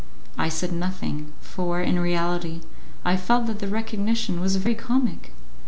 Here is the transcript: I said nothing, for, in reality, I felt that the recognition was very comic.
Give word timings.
I 0.35 0.49
said 0.49 0.71
nothing, 0.71 1.31
for, 1.41 1.79
in 1.79 1.99
reality, 1.99 2.61
I 3.05 3.15
felt 3.15 3.45
that 3.45 3.59
the 3.59 3.67
recognition 3.67 4.39
was 4.39 4.55
very 4.55 4.73
comic. 4.73 5.31